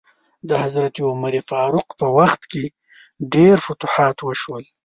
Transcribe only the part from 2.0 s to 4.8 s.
وخت کې ډیر فتوحات وشول.